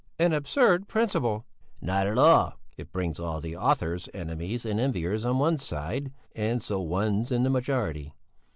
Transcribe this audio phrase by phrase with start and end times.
[0.17, 1.45] "An absurd principle!"
[1.79, 2.55] "Not at all!
[2.75, 7.43] It brings all the author's enemies and enviers on one's side and so one's in
[7.43, 8.11] the majority.